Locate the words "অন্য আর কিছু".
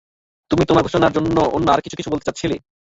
1.51-1.95